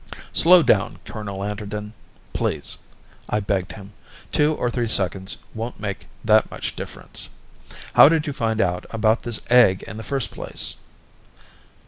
"Slow 0.33 0.63
down, 0.63 0.97
Colonel 1.05 1.43
Anderton, 1.43 1.93
please," 2.33 2.79
I 3.29 3.39
begged 3.39 3.73
him. 3.73 3.93
"Two 4.31 4.55
or 4.55 4.71
three 4.71 4.87
seconds 4.87 5.37
won't 5.53 5.79
make 5.79 6.07
that 6.25 6.49
much 6.49 6.75
difference. 6.75 7.29
How 7.93 8.09
did 8.09 8.25
you 8.25 8.33
find 8.33 8.59
out 8.61 8.87
about 8.89 9.21
this 9.21 9.41
egg 9.51 9.83
in 9.83 9.97
the 9.97 10.03
first 10.03 10.31
place?" 10.31 10.77